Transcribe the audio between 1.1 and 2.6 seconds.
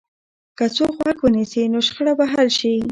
ونیسي، نو شخړه به حل